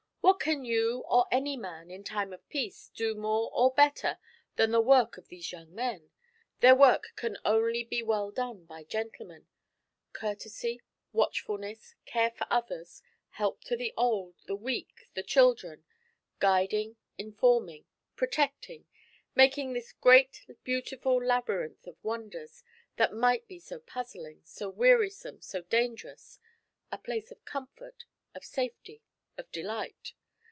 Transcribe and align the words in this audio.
What 0.23 0.39
can 0.39 0.63
you 0.63 0.99
or 1.09 1.25
any 1.31 1.57
man, 1.57 1.89
in 1.91 2.03
time 2.03 2.31
of 2.31 2.47
peace, 2.47 2.91
do 2.95 3.15
more 3.15 3.49
or 3.53 3.73
better 3.73 4.19
than 4.55 4.71
the 4.71 4.79
work 4.81 5.17
of 5.17 5.27
these 5.27 5.51
young 5.51 5.73
men? 5.73 6.11
Their 6.61 6.75
work 6.75 7.07
can 7.15 7.37
only 7.43 7.83
be 7.83 8.01
well 8.03 8.29
done 8.31 8.65
by 8.65 8.83
gentlemen. 8.83 9.47
Courtesy, 10.13 10.81
watchfulness, 11.11 11.95
care 12.05 12.31
for 12.31 12.45
others; 12.51 13.01
help 13.31 13.63
to 13.65 13.75
the 13.75 13.93
old, 13.97 14.35
the 14.45 14.55
weak, 14.55 15.07
the 15.15 15.23
children; 15.23 15.83
guiding, 16.39 16.97
informing, 17.17 17.85
protecting; 18.15 18.85
making 19.35 19.73
this 19.73 19.91
great 19.91 20.45
beautiful 20.63 21.23
labyrinth 21.23 21.85
of 21.87 22.03
wonders, 22.03 22.63
that 22.95 23.11
might 23.13 23.47
be 23.47 23.59
so 23.59 23.79
puzzling, 23.79 24.41
so 24.45 24.69
wearisome, 24.69 25.41
so 25.41 25.61
dangerous, 25.63 26.37
a 26.91 26.97
place 26.97 27.31
of 27.31 27.43
comfort, 27.45 28.05
of 28.35 28.45
safety, 28.45 29.01
of 29.37 29.51
delight. 29.51 30.13